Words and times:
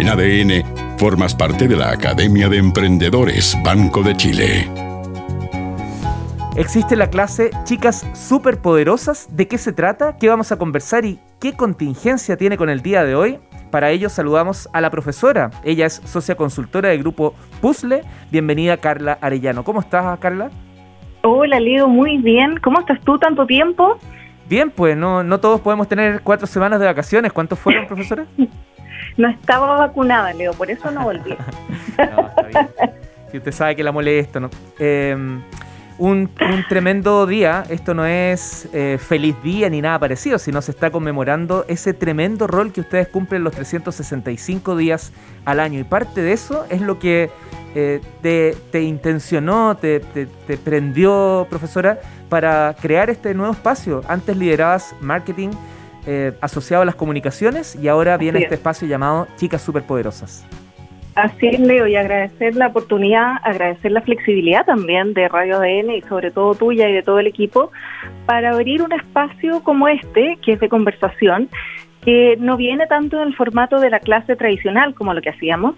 En 0.00 0.08
ADN, 0.08 0.96
formas 0.96 1.34
parte 1.34 1.68
de 1.68 1.76
la 1.76 1.90
Academia 1.90 2.48
de 2.48 2.56
Emprendedores 2.56 3.54
Banco 3.62 4.02
de 4.02 4.16
Chile. 4.16 4.66
Existe 6.56 6.96
la 6.96 7.10
clase 7.10 7.50
Chicas 7.64 8.08
Superpoderosas. 8.14 9.28
¿De 9.36 9.46
qué 9.46 9.58
se 9.58 9.74
trata? 9.74 10.16
¿Qué 10.16 10.30
vamos 10.30 10.52
a 10.52 10.56
conversar 10.56 11.04
y 11.04 11.20
qué 11.38 11.54
contingencia 11.54 12.38
tiene 12.38 12.56
con 12.56 12.70
el 12.70 12.80
día 12.80 13.04
de 13.04 13.14
hoy? 13.14 13.40
Para 13.70 13.90
ello 13.90 14.08
saludamos 14.08 14.70
a 14.72 14.80
la 14.80 14.88
profesora. 14.88 15.50
Ella 15.64 15.84
es 15.84 16.00
socia 16.06 16.34
consultora 16.34 16.88
del 16.88 17.00
grupo 17.00 17.34
Puzzle. 17.60 18.00
Bienvenida 18.30 18.78
Carla 18.78 19.18
Arellano. 19.20 19.64
¿Cómo 19.64 19.80
estás, 19.80 20.18
Carla? 20.18 20.50
Hola, 21.24 21.60
Leo, 21.60 21.88
muy 21.88 22.16
bien. 22.16 22.58
¿Cómo 22.64 22.80
estás 22.80 22.98
tú 23.02 23.18
tanto 23.18 23.44
tiempo? 23.44 23.98
Bien, 24.48 24.70
pues 24.70 24.96
no, 24.96 25.22
no 25.22 25.40
todos 25.40 25.60
podemos 25.60 25.88
tener 25.88 26.22
cuatro 26.22 26.46
semanas 26.46 26.80
de 26.80 26.86
vacaciones. 26.86 27.34
¿Cuántos 27.34 27.58
fueron, 27.58 27.86
profesora? 27.86 28.24
No 29.20 29.28
estaba 29.28 29.76
vacunada, 29.78 30.32
Leo, 30.32 30.52
por 30.52 30.70
eso 30.70 30.90
no 30.90 31.04
volví. 31.04 31.30
no, 31.98 32.28
está 32.28 32.42
bien. 32.42 32.68
Si 33.30 33.38
usted 33.38 33.52
sabe 33.52 33.76
que 33.76 33.84
la 33.84 33.92
molesto, 33.92 34.40
¿no? 34.40 34.50
Eh, 34.78 35.16
un, 36.00 36.30
tremendo 36.68 37.26
día. 37.26 37.64
Esto 37.68 37.94
no 37.94 38.06
es 38.06 38.68
eh, 38.72 38.98
feliz 38.98 39.36
día 39.42 39.68
ni 39.68 39.82
nada 39.82 39.98
parecido, 39.98 40.38
sino 40.38 40.62
se 40.62 40.72
está 40.72 40.90
conmemorando 40.90 41.64
ese 41.68 41.92
tremendo 41.92 42.46
rol 42.46 42.72
que 42.72 42.80
ustedes 42.80 43.08
cumplen 43.08 43.44
los 43.44 43.52
365 43.52 44.76
días 44.76 45.12
al 45.44 45.60
año. 45.60 45.78
Y 45.78 45.84
parte 45.84 46.22
de 46.22 46.32
eso 46.32 46.64
es 46.70 46.80
lo 46.80 46.98
que 46.98 47.30
eh, 47.74 48.00
te, 48.22 48.82
intencionó, 48.82 49.76
te, 49.76 50.00
prendió, 50.64 51.46
profesora, 51.50 52.00
para 52.28 52.74
crear 52.80 53.10
este 53.10 53.34
nuevo 53.34 53.52
espacio. 53.52 54.02
Antes 54.08 54.36
liderabas 54.36 54.94
marketing 55.00 55.50
eh, 56.06 56.32
asociado 56.40 56.82
a 56.82 56.86
las 56.86 56.94
comunicaciones 56.94 57.76
y 57.76 57.88
ahora 57.88 58.16
viene 58.16 58.40
este 58.40 58.54
espacio 58.54 58.86
llamado 58.88 59.28
Chicas 59.36 59.62
Superpoderosas. 59.62 60.46
Así 61.14 61.48
es, 61.48 61.58
Leo, 61.58 61.86
y 61.86 61.96
agradecer 61.96 62.54
la 62.54 62.68
oportunidad, 62.68 63.34
agradecer 63.42 63.90
la 63.92 64.00
flexibilidad 64.00 64.64
también 64.64 65.12
de 65.12 65.28
Radio 65.28 65.56
ADN 65.56 65.90
y 65.90 66.02
sobre 66.02 66.30
todo 66.30 66.54
tuya 66.54 66.88
y 66.88 66.92
de 66.92 67.02
todo 67.02 67.18
el 67.18 67.26
equipo 67.26 67.72
para 68.26 68.50
abrir 68.50 68.80
un 68.80 68.92
espacio 68.92 69.62
como 69.62 69.88
este, 69.88 70.38
que 70.42 70.52
es 70.52 70.60
de 70.60 70.68
conversación, 70.68 71.48
que 72.02 72.36
no 72.38 72.56
viene 72.56 72.86
tanto 72.86 73.20
en 73.20 73.28
el 73.28 73.34
formato 73.34 73.78
de 73.78 73.90
la 73.90 74.00
clase 74.00 74.36
tradicional 74.36 74.94
como 74.94 75.12
lo 75.12 75.20
que 75.20 75.30
hacíamos, 75.30 75.74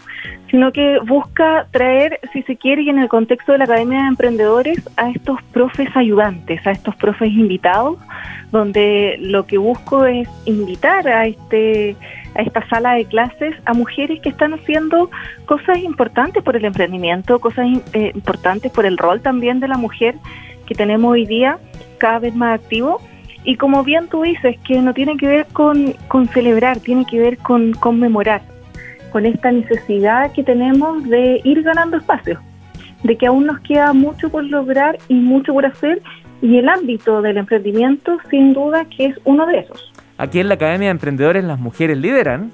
sino 0.50 0.72
que 0.72 0.98
busca 1.00 1.66
traer, 1.70 2.20
si 2.32 2.42
se 2.42 2.56
quiere, 2.56 2.82
y 2.82 2.90
en 2.90 2.98
el 2.98 3.08
contexto 3.08 3.52
de 3.52 3.58
la 3.58 3.64
Academia 3.64 4.02
de 4.02 4.08
Emprendedores, 4.08 4.88
a 4.96 5.10
estos 5.10 5.42
profes 5.52 5.88
ayudantes, 5.96 6.64
a 6.66 6.70
estos 6.70 6.94
profes 6.96 7.30
invitados, 7.32 7.98
donde 8.52 9.16
lo 9.20 9.46
que 9.46 9.58
busco 9.58 10.04
es 10.04 10.28
invitar 10.44 11.08
a 11.08 11.26
este 11.26 11.96
a 12.34 12.42
esta 12.42 12.66
sala 12.68 12.94
de 12.94 13.04
clases 13.04 13.54
a 13.66 13.74
mujeres 13.74 14.20
que 14.20 14.30
están 14.30 14.54
haciendo 14.54 15.10
cosas 15.44 15.78
importantes 15.78 16.42
por 16.42 16.56
el 16.56 16.64
emprendimiento, 16.64 17.38
cosas 17.40 17.66
eh, 17.92 18.12
importantes 18.14 18.72
por 18.72 18.86
el 18.86 18.96
rol 18.96 19.20
también 19.20 19.60
de 19.60 19.68
la 19.68 19.76
mujer 19.76 20.14
que 20.66 20.74
tenemos 20.74 21.12
hoy 21.12 21.26
día 21.26 21.58
cada 21.98 22.20
vez 22.20 22.34
más 22.34 22.58
activo. 22.60 23.00
Y 23.44 23.56
como 23.56 23.82
bien 23.82 24.08
tú 24.08 24.22
dices, 24.22 24.56
que 24.66 24.80
no 24.80 24.94
tiene 24.94 25.16
que 25.16 25.26
ver 25.26 25.46
con, 25.52 25.94
con 26.08 26.28
celebrar, 26.28 26.78
tiene 26.80 27.04
que 27.04 27.18
ver 27.18 27.38
con 27.38 27.72
conmemorar, 27.72 28.42
con 29.10 29.26
esta 29.26 29.50
necesidad 29.50 30.32
que 30.32 30.44
tenemos 30.44 31.04
de 31.08 31.40
ir 31.44 31.62
ganando 31.62 31.96
espacio, 31.96 32.40
de 33.02 33.16
que 33.16 33.26
aún 33.26 33.46
nos 33.46 33.60
queda 33.60 33.92
mucho 33.92 34.30
por 34.30 34.44
lograr 34.44 34.98
y 35.08 35.14
mucho 35.14 35.52
por 35.52 35.66
hacer, 35.66 36.02
y 36.40 36.58
el 36.58 36.68
ámbito 36.68 37.22
del 37.22 37.36
emprendimiento 37.36 38.18
sin 38.30 38.52
duda 38.52 38.84
que 38.84 39.06
es 39.06 39.16
uno 39.24 39.46
de 39.46 39.60
esos. 39.60 39.92
Aquí 40.18 40.40
en 40.40 40.48
la 40.48 40.54
Academia 40.54 40.88
de 40.88 40.92
Emprendedores 40.92 41.44
las 41.44 41.58
mujeres 41.58 41.98
lideran. 41.98 42.52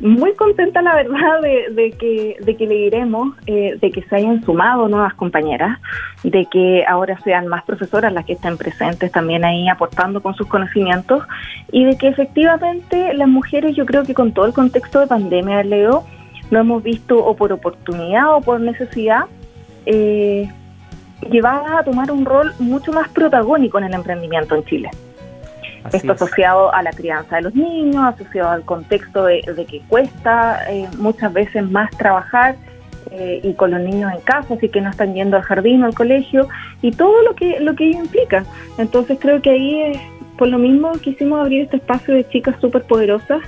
Muy 0.00 0.32
contenta, 0.32 0.80
la 0.80 0.94
verdad, 0.94 1.42
de, 1.42 1.92
que, 1.92 2.36
de 2.40 2.56
que 2.56 2.66
le 2.66 2.74
diremos, 2.74 3.36
eh, 3.46 3.76
de 3.78 3.90
que 3.90 4.02
se 4.02 4.16
hayan 4.16 4.42
sumado 4.42 4.88
nuevas 4.88 5.12
compañeras, 5.12 5.78
de 6.24 6.46
que 6.46 6.84
ahora 6.88 7.18
sean 7.20 7.48
más 7.48 7.64
profesoras 7.64 8.10
las 8.10 8.24
que 8.24 8.32
estén 8.32 8.56
presentes 8.56 9.12
también 9.12 9.44
ahí 9.44 9.68
aportando 9.68 10.22
con 10.22 10.34
sus 10.34 10.46
conocimientos 10.46 11.22
y 11.70 11.84
de 11.84 11.98
que 11.98 12.08
efectivamente 12.08 13.12
las 13.12 13.28
mujeres, 13.28 13.76
yo 13.76 13.84
creo 13.84 14.04
que 14.04 14.14
con 14.14 14.32
todo 14.32 14.46
el 14.46 14.54
contexto 14.54 15.00
de 15.00 15.06
pandemia, 15.06 15.62
Leo, 15.64 16.04
lo 16.50 16.58
hemos 16.58 16.82
visto 16.82 17.18
o 17.22 17.36
por 17.36 17.52
oportunidad 17.52 18.34
o 18.34 18.40
por 18.40 18.58
necesidad, 18.58 19.26
eh, 19.84 20.50
llevadas 21.30 21.72
a 21.78 21.84
tomar 21.84 22.10
un 22.10 22.24
rol 22.24 22.54
mucho 22.58 22.90
más 22.90 23.10
protagónico 23.10 23.76
en 23.76 23.84
el 23.84 23.94
emprendimiento 23.94 24.54
en 24.54 24.64
Chile. 24.64 24.90
Esto 25.92 26.12
asociado 26.12 26.72
a 26.74 26.82
la 26.82 26.92
crianza 26.92 27.36
de 27.36 27.42
los 27.42 27.54
niños, 27.54 28.04
asociado 28.04 28.50
al 28.50 28.62
contexto 28.64 29.24
de, 29.24 29.42
que 29.68 29.80
cuesta 29.88 30.70
eh, 30.70 30.88
muchas 30.98 31.32
veces 31.32 31.68
más 31.70 31.90
trabajar 31.92 32.56
eh, 33.10 33.40
y 33.42 33.54
con 33.54 33.70
los 33.70 33.80
niños 33.80 34.12
en 34.12 34.20
casa, 34.20 34.54
así 34.54 34.68
que 34.68 34.80
no 34.80 34.90
están 34.90 35.14
yendo 35.14 35.36
al 35.36 35.42
jardín 35.42 35.82
o 35.82 35.86
al 35.86 35.94
colegio 35.94 36.48
y 36.82 36.92
todo 36.92 37.22
lo 37.22 37.34
que 37.34 37.60
lo 37.60 37.74
que 37.74 37.88
ello 37.88 38.00
implica. 38.00 38.44
Entonces 38.78 39.18
creo 39.20 39.40
que 39.42 39.50
ahí 39.50 39.92
por 40.36 40.48
lo 40.48 40.58
mismo 40.58 40.92
quisimos 40.92 41.40
abrir 41.40 41.62
este 41.62 41.78
espacio 41.78 42.14
de 42.14 42.28
chicas 42.28 42.56
súper 42.60 42.84
poderosas 42.84 43.40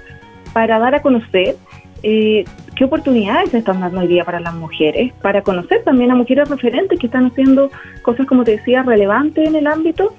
para 0.53 0.78
dar 0.78 0.94
a 0.94 1.03
conocer 1.03 1.56
eh, 2.03 2.44
qué 2.75 2.84
oportunidades 2.84 3.50
se 3.50 3.59
están 3.59 3.81
dando 3.81 4.00
hoy 4.00 4.09
día 4.09 4.25
para 4.25 4.41
las 4.41 4.54
mujeres, 4.54 5.12
para 5.22 5.42
conocer 5.42 5.84
también 5.84 6.10
a 6.10 6.15
mujeres 6.15 6.48
referentes 6.48 6.98
que 6.98 7.06
están 7.06 7.26
haciendo 7.26 7.71
cosas, 8.03 8.26
como 8.26 8.44
te 8.44 8.56
decía, 8.56 8.82
relevantes 8.82 9.47
en 9.47 9.54
el 9.54 9.66
ámbito 9.66 10.15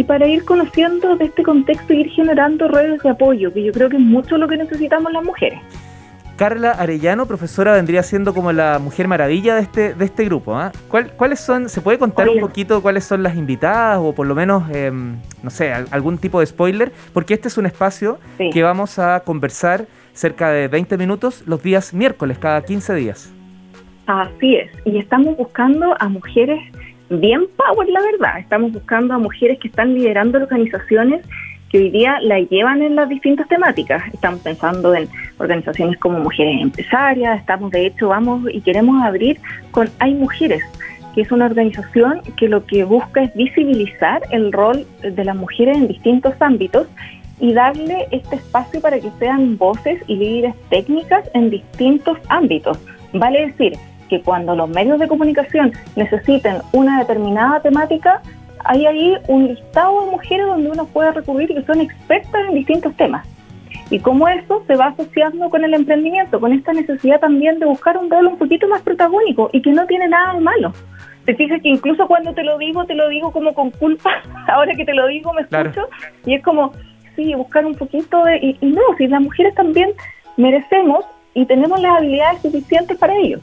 y 0.00 0.04
para 0.04 0.26
ir 0.26 0.46
conociendo 0.46 1.14
de 1.16 1.26
este 1.26 1.42
contexto 1.42 1.92
y 1.92 2.00
ir 2.00 2.08
generando 2.08 2.68
redes 2.68 3.02
de 3.02 3.10
apoyo, 3.10 3.52
que 3.52 3.62
yo 3.62 3.70
creo 3.70 3.90
que 3.90 3.96
es 3.96 4.02
mucho 4.02 4.38
lo 4.38 4.48
que 4.48 4.56
necesitamos 4.56 5.12
las 5.12 5.22
mujeres. 5.22 5.60
Carla 6.36 6.70
Arellano, 6.70 7.26
profesora, 7.26 7.74
vendría 7.74 8.02
siendo 8.02 8.32
como 8.32 8.50
la 8.50 8.78
mujer 8.78 9.08
maravilla 9.08 9.56
de 9.56 9.60
este, 9.60 9.92
de 9.92 10.04
este 10.06 10.24
grupo. 10.24 10.56
¿ah? 10.56 10.72
¿Cuáles 10.88 11.40
son, 11.40 11.68
se 11.68 11.82
puede 11.82 11.98
contar 11.98 12.30
un 12.30 12.40
poquito 12.40 12.80
cuáles 12.80 13.04
son 13.04 13.22
las 13.22 13.36
invitadas 13.36 13.98
o 14.00 14.14
por 14.14 14.26
lo 14.26 14.34
menos, 14.34 14.70
em, 14.70 15.16
no 15.42 15.50
sé, 15.50 15.70
algún 15.70 16.16
tipo 16.16 16.40
de 16.40 16.46
spoiler? 16.46 16.92
Porque 17.12 17.34
este 17.34 17.48
es 17.48 17.58
un 17.58 17.66
espacio 17.66 18.18
que 18.38 18.62
vamos 18.62 18.98
a 18.98 19.20
conversar 19.20 19.84
cerca 20.14 20.48
de 20.48 20.68
20 20.68 20.96
minutos 20.96 21.42
los 21.44 21.62
días 21.62 21.92
miércoles, 21.92 22.38
cada 22.38 22.64
15 22.64 22.94
días. 22.94 23.30
Así 24.06 24.56
es, 24.56 24.70
y 24.86 24.96
estamos 24.96 25.36
buscando 25.36 25.94
a 26.00 26.08
mujeres 26.08 26.58
bien 27.10 27.46
power, 27.56 27.88
la 27.88 28.00
verdad. 28.00 28.38
Estamos 28.38 28.72
buscando 28.72 29.14
a 29.14 29.18
mujeres 29.18 29.58
que 29.58 29.68
están 29.68 29.94
liderando 29.94 30.38
organizaciones 30.38 31.22
que 31.70 31.78
hoy 31.78 31.90
día 31.90 32.18
la 32.22 32.40
llevan 32.40 32.82
en 32.82 32.96
las 32.96 33.08
distintas 33.08 33.48
temáticas. 33.48 34.02
Estamos 34.12 34.40
pensando 34.40 34.94
en 34.94 35.08
organizaciones 35.38 35.98
como 35.98 36.18
Mujeres 36.18 36.62
Empresarias, 36.62 37.38
estamos 37.38 37.70
de 37.70 37.86
hecho, 37.86 38.08
vamos 38.08 38.42
y 38.52 38.60
queremos 38.60 39.02
abrir 39.02 39.38
con 39.70 39.88
Hay 40.00 40.14
Mujeres, 40.14 40.62
que 41.14 41.22
es 41.22 41.30
una 41.30 41.46
organización 41.46 42.22
que 42.36 42.48
lo 42.48 42.64
que 42.66 42.82
busca 42.84 43.22
es 43.22 43.34
visibilizar 43.34 44.22
el 44.30 44.52
rol 44.52 44.84
de 45.02 45.24
las 45.24 45.36
mujeres 45.36 45.76
en 45.76 45.88
distintos 45.88 46.34
ámbitos 46.40 46.88
y 47.38 47.52
darle 47.54 48.06
este 48.10 48.36
espacio 48.36 48.80
para 48.80 48.98
que 48.98 49.10
sean 49.18 49.56
voces 49.56 50.02
y 50.08 50.16
líderes 50.16 50.54
técnicas 50.70 51.28
en 51.34 51.50
distintos 51.50 52.18
ámbitos. 52.28 52.78
Vale 53.12 53.46
decir, 53.46 53.78
que 54.10 54.20
cuando 54.20 54.54
los 54.56 54.68
medios 54.68 54.98
de 54.98 55.08
comunicación 55.08 55.72
necesiten 55.96 56.56
una 56.72 56.98
determinada 56.98 57.60
temática, 57.60 58.20
hay 58.64 58.84
ahí 58.84 59.16
un 59.28 59.46
listado 59.46 60.04
de 60.04 60.10
mujeres 60.10 60.46
donde 60.46 60.70
uno 60.70 60.84
puede 60.86 61.12
recurrir 61.12 61.48
que 61.48 61.62
son 61.62 61.80
expertas 61.80 62.42
en 62.48 62.54
distintos 62.56 62.94
temas. 62.96 63.26
Y 63.88 63.98
como 64.00 64.28
eso 64.28 64.62
se 64.66 64.76
va 64.76 64.88
asociando 64.88 65.48
con 65.48 65.64
el 65.64 65.74
emprendimiento, 65.74 66.38
con 66.40 66.52
esta 66.52 66.72
necesidad 66.72 67.20
también 67.20 67.58
de 67.58 67.66
buscar 67.66 67.96
un 67.96 68.10
rol 68.10 68.26
un 68.26 68.36
poquito 68.36 68.68
más 68.68 68.82
protagónico 68.82 69.48
y 69.52 69.62
que 69.62 69.72
no 69.72 69.86
tiene 69.86 70.08
nada 70.08 70.34
de 70.34 70.40
malo. 70.40 70.72
Te 71.24 71.34
fijas 71.34 71.62
que 71.62 71.68
incluso 71.68 72.06
cuando 72.06 72.32
te 72.32 72.42
lo 72.42 72.58
digo, 72.58 72.84
te 72.84 72.94
lo 72.94 73.08
digo 73.08 73.30
como 73.30 73.54
con 73.54 73.70
culpa, 73.70 74.10
ahora 74.48 74.74
que 74.74 74.84
te 74.84 74.94
lo 74.94 75.06
digo 75.06 75.32
me 75.32 75.42
escucho, 75.42 75.88
y 76.26 76.34
es 76.34 76.42
como, 76.42 76.72
sí, 77.16 77.34
buscar 77.34 77.64
un 77.64 77.74
poquito 77.74 78.24
de... 78.24 78.38
Y, 78.38 78.58
y 78.60 78.66
no, 78.66 78.82
si 78.98 79.06
las 79.06 79.20
mujeres 79.20 79.54
también 79.54 79.90
merecemos 80.36 81.04
y 81.34 81.46
tenemos 81.46 81.80
las 81.80 81.98
habilidades 81.98 82.42
suficientes 82.42 82.96
para 82.98 83.16
ello. 83.16 83.40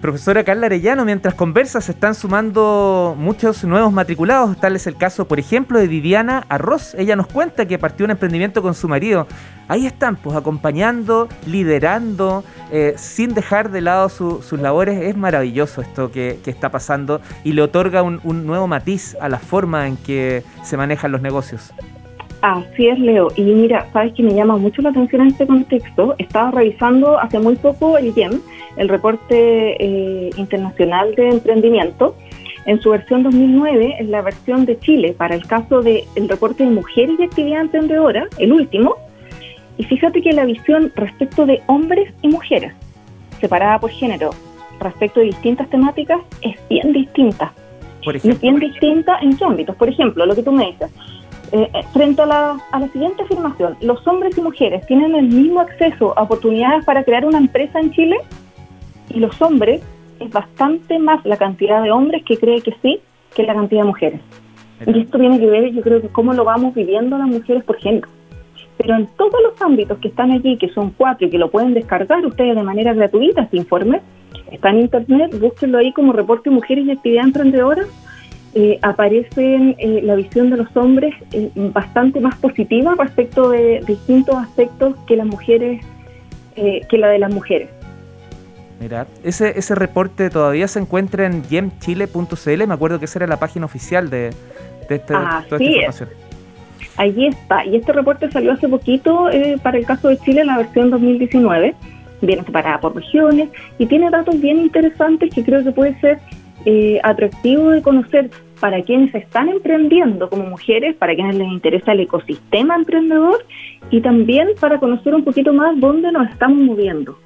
Profesora 0.00 0.44
Carla 0.44 0.66
Arellano, 0.66 1.06
mientras 1.06 1.34
conversas 1.34 1.84
se 1.84 1.92
están 1.92 2.14
sumando 2.14 3.16
muchos 3.18 3.64
nuevos 3.64 3.90
matriculados, 3.92 4.56
tal 4.60 4.76
es 4.76 4.86
el 4.86 4.96
caso, 4.96 5.26
por 5.26 5.38
ejemplo, 5.38 5.78
de 5.78 5.88
Viviana 5.88 6.44
Arroz. 6.50 6.94
Ella 6.94 7.16
nos 7.16 7.26
cuenta 7.26 7.66
que 7.66 7.78
partió 7.78 8.04
un 8.04 8.10
emprendimiento 8.10 8.60
con 8.60 8.74
su 8.74 8.88
marido. 8.88 9.26
Ahí 9.68 9.86
están, 9.86 10.16
pues 10.16 10.36
acompañando, 10.36 11.28
liderando, 11.46 12.44
eh, 12.70 12.94
sin 12.98 13.32
dejar 13.32 13.70
de 13.70 13.80
lado 13.80 14.10
sus 14.10 14.52
labores. 14.52 15.02
Es 15.02 15.16
maravilloso 15.16 15.80
esto 15.80 16.12
que, 16.12 16.40
está 16.44 16.70
pasando 16.70 17.22
y 17.42 17.52
le 17.52 17.62
otorga 17.62 18.02
un, 18.02 18.20
un 18.22 18.46
nuevo 18.46 18.68
matiz 18.68 19.16
a 19.20 19.30
la 19.30 19.38
forma 19.38 19.88
en 19.88 19.96
que 19.96 20.44
se 20.62 20.76
manejan 20.76 21.10
los 21.10 21.22
negocios. 21.22 21.72
Así 22.46 22.86
es, 22.86 22.96
Leo. 23.00 23.26
Y 23.34 23.42
mira, 23.42 23.88
sabes 23.92 24.12
que 24.12 24.22
me 24.22 24.32
llama 24.32 24.56
mucho 24.56 24.80
la 24.80 24.90
atención 24.90 25.22
en 25.22 25.28
este 25.28 25.48
contexto. 25.48 26.14
Estaba 26.16 26.52
revisando 26.52 27.18
hace 27.18 27.40
muy 27.40 27.56
poco 27.56 27.98
el 27.98 28.16
IEM, 28.16 28.40
el 28.76 28.88
reporte 28.88 29.74
eh, 29.84 30.30
internacional 30.36 31.12
de 31.16 31.28
emprendimiento. 31.30 32.14
En 32.66 32.80
su 32.80 32.90
versión 32.90 33.24
2009, 33.24 33.96
en 33.98 34.12
la 34.12 34.22
versión 34.22 34.64
de 34.64 34.78
Chile, 34.78 35.12
para 35.18 35.34
el 35.34 35.44
caso 35.44 35.82
del 35.82 36.04
el 36.14 36.28
reporte 36.28 36.62
de 36.62 36.70
mujeres 36.70 37.18
y 37.18 37.24
actividad 37.24 37.62
emprendedora, 37.62 38.28
el 38.38 38.52
último, 38.52 38.94
Y 39.76 39.82
fíjate 39.82 40.22
que 40.22 40.32
la 40.32 40.44
visión 40.44 40.92
respecto 40.94 41.46
de 41.46 41.62
hombres 41.66 42.14
y 42.22 42.28
mujeres, 42.28 42.74
separada 43.40 43.80
por 43.80 43.90
género, 43.90 44.30
respecto 44.78 45.18
de 45.18 45.26
distintas 45.26 45.68
temáticas, 45.68 46.20
es 46.42 46.56
bien 46.68 46.92
distinta. 46.92 47.52
Por 48.04 48.14
es 48.14 48.40
bien 48.40 48.60
distinta 48.60 49.18
en 49.20 49.36
qué 49.36 49.44
ámbitos. 49.44 49.74
Por 49.74 49.88
ejemplo, 49.88 50.24
lo 50.24 50.36
que 50.36 50.44
tú 50.44 50.52
me 50.52 50.66
dices, 50.66 50.92
eh, 51.52 51.70
eh, 51.72 51.82
frente 51.92 52.22
a 52.22 52.26
la, 52.26 52.56
a 52.72 52.80
la 52.80 52.88
siguiente 52.88 53.22
afirmación, 53.22 53.76
¿los 53.80 54.06
hombres 54.06 54.36
y 54.36 54.40
mujeres 54.40 54.86
tienen 54.86 55.14
el 55.14 55.28
mismo 55.28 55.60
acceso 55.60 56.16
a 56.18 56.22
oportunidades 56.22 56.84
para 56.84 57.04
crear 57.04 57.24
una 57.24 57.38
empresa 57.38 57.80
en 57.80 57.92
Chile? 57.92 58.16
Y 59.10 59.20
los 59.20 59.40
hombres, 59.40 59.82
es 60.20 60.30
bastante 60.30 60.98
más 60.98 61.24
la 61.24 61.36
cantidad 61.36 61.82
de 61.82 61.90
hombres 61.90 62.22
que 62.24 62.36
cree 62.36 62.60
que 62.62 62.74
sí 62.82 63.00
que 63.34 63.42
la 63.42 63.54
cantidad 63.54 63.82
de 63.82 63.88
mujeres. 63.88 64.20
Y 64.86 65.00
esto 65.00 65.18
tiene 65.18 65.38
que 65.38 65.46
ver, 65.46 65.72
yo 65.72 65.82
creo 65.82 66.00
que 66.00 66.08
cómo 66.08 66.32
lo 66.32 66.44
vamos 66.44 66.74
viviendo 66.74 67.18
las 67.18 67.28
mujeres 67.28 67.64
por 67.64 67.76
género. 67.76 68.08
Pero 68.78 68.94
en 68.94 69.06
todos 69.16 69.42
los 69.42 69.60
ámbitos 69.60 69.98
que 69.98 70.08
están 70.08 70.30
allí, 70.30 70.56
que 70.58 70.68
son 70.70 70.90
cuatro 70.90 71.26
y 71.26 71.30
que 71.30 71.38
lo 71.38 71.50
pueden 71.50 71.74
descargar 71.74 72.24
ustedes 72.24 72.56
de 72.56 72.62
manera 72.62 72.92
gratuita, 72.92 73.42
este 73.42 73.56
informe, 73.56 74.00
está 74.50 74.70
en 74.70 74.80
internet, 74.80 75.38
búsquenlo 75.38 75.78
ahí 75.78 75.92
como 75.92 76.12
reporte 76.12 76.50
Mujeres 76.50 76.86
y 76.86 76.90
Actividad 76.90 77.24
Emprendedora, 77.24 77.84
eh, 78.58 78.78
aparece 78.80 79.76
eh, 79.78 80.00
la 80.02 80.14
visión 80.14 80.48
de 80.48 80.56
los 80.56 80.74
hombres 80.74 81.14
eh, 81.32 81.50
bastante 81.54 82.20
más 82.20 82.36
positiva 82.36 82.94
respecto 82.98 83.50
de 83.50 83.82
distintos 83.86 84.34
aspectos 84.34 84.96
que 85.06 85.14
las 85.14 85.26
mujeres, 85.26 85.84
eh, 86.56 86.80
que 86.88 86.96
la 86.96 87.08
de 87.08 87.18
las 87.18 87.32
mujeres. 87.34 87.68
Mira, 88.80 89.06
ese, 89.22 89.58
ese 89.58 89.74
reporte 89.74 90.30
todavía 90.30 90.68
se 90.68 90.78
encuentra 90.78 91.26
en 91.26 91.42
yemchile.cl, 91.42 92.66
me 92.66 92.74
acuerdo 92.74 92.98
que 92.98 93.04
esa 93.04 93.18
era 93.18 93.26
la 93.26 93.38
página 93.38 93.66
oficial 93.66 94.08
de, 94.08 94.30
de, 94.88 94.94
este, 94.94 94.98
toda 95.12 95.40
esta 95.42 95.62
información. 95.62 96.08
Allí 96.96 97.26
está, 97.26 97.62
y 97.66 97.76
este 97.76 97.92
reporte 97.92 98.30
salió 98.30 98.52
hace 98.52 98.68
poquito 98.70 99.28
eh, 99.28 99.56
para 99.62 99.76
el 99.76 99.84
caso 99.84 100.08
de 100.08 100.16
Chile, 100.16 100.40
en 100.40 100.46
la 100.46 100.56
versión 100.56 100.88
2019, 100.88 101.74
viene 102.22 102.42
separada 102.42 102.80
por 102.80 102.96
regiones 102.96 103.50
y 103.78 103.84
tiene 103.84 104.08
datos 104.08 104.40
bien 104.40 104.60
interesantes 104.60 105.34
que 105.34 105.44
creo 105.44 105.62
que 105.62 105.72
puede 105.72 106.00
ser 106.00 106.18
eh, 106.64 106.98
atractivo 107.04 107.70
de 107.70 107.82
conocer 107.82 108.30
para 108.60 108.82
quienes 108.82 109.14
están 109.14 109.48
emprendiendo 109.48 110.28
como 110.28 110.44
mujeres, 110.44 110.96
para 110.96 111.14
quienes 111.14 111.36
les 111.36 111.48
interesa 111.48 111.92
el 111.92 112.00
ecosistema 112.00 112.76
emprendedor 112.76 113.44
y 113.90 114.00
también 114.00 114.48
para 114.60 114.78
conocer 114.78 115.14
un 115.14 115.24
poquito 115.24 115.52
más 115.52 115.78
dónde 115.78 116.10
nos 116.12 116.28
estamos 116.30 116.58
moviendo. 116.58 117.18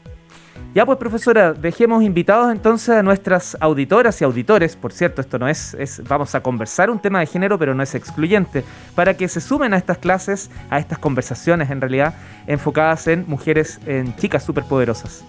Ya 0.73 0.87
pues 0.87 0.99
profesora, 0.99 1.53
dejemos 1.53 2.05
invitados 2.05 2.53
entonces 2.53 2.91
a 2.91 3.03
nuestras 3.03 3.57
auditoras 3.61 4.21
y 4.21 4.25
auditores, 4.25 4.77
por 4.77 4.93
cierto, 4.93 5.21
esto 5.21 5.37
no 5.37 5.49
es, 5.49 5.75
es, 5.75 6.01
vamos 6.07 6.33
a 6.37 6.43
conversar 6.45 6.91
un 6.91 7.01
tema 7.01 7.19
de 7.19 7.27
género, 7.27 7.59
pero 7.59 7.75
no 7.75 7.83
es 7.83 7.97
excluyente, 7.97 8.63
para 8.95 9.15
que 9.15 9.27
se 9.27 9.41
sumen 9.41 9.75
a 9.75 9.77
estas 9.77 9.99
clases, 9.99 10.49
a 10.71 10.79
estas 10.79 10.99
conversaciones 11.01 11.71
en 11.71 11.81
realidad, 11.81 12.15
enfocadas 12.47 13.09
en 13.09 13.25
mujeres, 13.27 13.81
en 13.85 14.15
chicas 14.15 14.45
superpoderosas. 14.45 15.25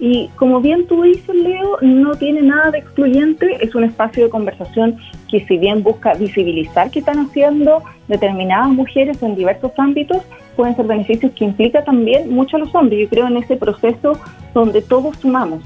Y 0.00 0.28
como 0.36 0.60
bien 0.60 0.86
tú 0.86 1.02
dices, 1.02 1.34
Leo, 1.34 1.78
no 1.80 2.14
tiene 2.14 2.42
nada 2.42 2.70
de 2.70 2.78
excluyente, 2.78 3.58
es 3.60 3.74
un 3.74 3.84
espacio 3.84 4.24
de 4.24 4.30
conversación 4.30 4.96
que 5.28 5.44
si 5.46 5.58
bien 5.58 5.82
busca 5.82 6.14
visibilizar 6.14 6.90
qué 6.90 7.00
están 7.00 7.18
haciendo 7.18 7.82
determinadas 8.06 8.68
mujeres 8.68 9.20
en 9.22 9.34
diversos 9.34 9.72
ámbitos, 9.76 10.22
pueden 10.56 10.76
ser 10.76 10.86
beneficios 10.86 11.32
que 11.32 11.44
implica 11.44 11.82
también 11.84 12.32
mucho 12.32 12.56
a 12.56 12.60
los 12.60 12.74
hombres. 12.74 13.00
Yo 13.00 13.08
creo 13.08 13.26
en 13.26 13.38
ese 13.38 13.56
proceso 13.56 14.12
donde 14.54 14.82
todos 14.82 15.16
sumamos. 15.18 15.62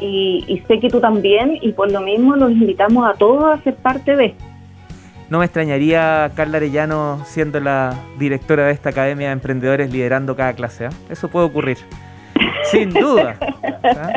Y, 0.00 0.62
sé 0.66 0.80
que 0.80 0.90
tú 0.90 1.00
también, 1.00 1.58
y 1.60 1.72
por 1.72 1.90
lo 1.90 2.00
mismo 2.00 2.34
los 2.36 2.50
invitamos 2.50 3.08
a 3.08 3.14
todos 3.14 3.44
a 3.44 3.62
ser 3.62 3.76
parte 3.76 4.16
de. 4.16 4.34
No 5.30 5.38
me 5.38 5.46
extrañaría 5.46 6.30
Carla 6.34 6.58
Arellano 6.58 7.22
siendo 7.24 7.58
la 7.60 7.94
directora 8.18 8.66
de 8.66 8.72
esta 8.72 8.90
Academia 8.90 9.28
de 9.28 9.32
Emprendedores 9.34 9.90
liderando 9.90 10.36
cada 10.36 10.52
clase. 10.52 10.86
¿eh? 10.86 10.90
Eso 11.10 11.28
puede 11.28 11.46
ocurrir. 11.46 11.78
Sin 12.74 12.90
duda. 12.90 13.36
¿Ah? 13.82 14.12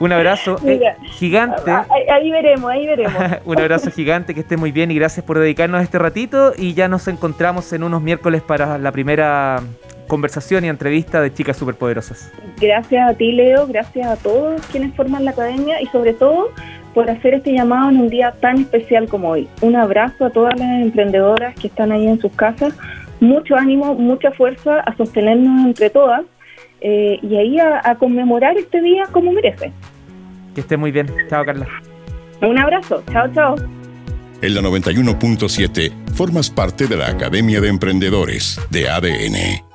Un 0.00 0.12
abrazo 0.12 0.56
eh, 0.66 0.80
gigante. 1.10 1.70
Ahí, 2.10 2.30
veremos, 2.30 2.70
ahí 2.70 2.86
veremos. 2.86 3.22
un 3.44 3.60
abrazo 3.60 3.90
gigante, 3.90 4.32
que 4.32 4.40
esté 4.40 4.56
muy 4.56 4.72
bien 4.72 4.90
y 4.90 4.94
gracias 4.94 5.24
por 5.26 5.38
dedicarnos 5.38 5.82
este 5.82 5.98
ratito. 5.98 6.54
Y 6.56 6.72
ya 6.72 6.88
nos 6.88 7.06
encontramos 7.06 7.70
en 7.74 7.82
unos 7.82 8.00
miércoles 8.00 8.40
para 8.40 8.78
la 8.78 8.92
primera 8.92 9.60
conversación 10.08 10.64
y 10.64 10.68
entrevista 10.68 11.20
de 11.20 11.34
Chicas 11.34 11.58
Superpoderosas. 11.58 12.32
Gracias 12.58 13.10
a 13.10 13.14
ti, 13.14 13.30
Leo, 13.32 13.66
gracias 13.66 14.06
a 14.08 14.16
todos 14.16 14.66
quienes 14.68 14.94
forman 14.96 15.26
la 15.26 15.32
academia 15.32 15.80
y 15.82 15.86
sobre 15.86 16.14
todo 16.14 16.48
por 16.94 17.08
hacer 17.10 17.34
este 17.34 17.52
llamado 17.52 17.90
en 17.90 17.98
un 17.98 18.08
día 18.08 18.32
tan 18.40 18.58
especial 18.58 19.06
como 19.06 19.28
hoy. 19.28 19.48
Un 19.60 19.76
abrazo 19.76 20.24
a 20.24 20.30
todas 20.30 20.58
las 20.58 20.80
emprendedoras 20.80 21.54
que 21.54 21.66
están 21.66 21.92
ahí 21.92 22.08
en 22.08 22.18
sus 22.18 22.32
casas. 22.32 22.74
Mucho 23.20 23.54
ánimo, 23.54 23.94
mucha 23.94 24.30
fuerza 24.32 24.80
a 24.80 24.96
sostenernos 24.96 25.66
entre 25.66 25.90
todas 25.90 26.22
eh, 26.80 27.18
y 27.22 27.36
ahí 27.36 27.58
a, 27.58 27.94
conmemorar 27.96 28.56
este 28.56 28.80
día 28.80 29.04
como 29.12 29.32
merece. 29.32 29.72
Que 30.54 30.62
esté 30.62 30.76
muy 30.76 30.90
bien. 30.90 31.06
Chao, 31.28 31.44
Carla. 31.44 31.66
Un 32.42 32.58
abrazo. 32.58 33.02
Chao, 33.12 33.32
chao. 33.34 33.56
En 34.42 34.54
la 34.54 34.62
91.7 34.62 35.92
formas 36.14 36.50
parte 36.50 36.86
de 36.86 36.96
la 36.96 37.08
Academia 37.08 37.60
de 37.60 37.68
Emprendedores 37.68 38.58
de 38.70 38.88
ADN. 38.88 39.69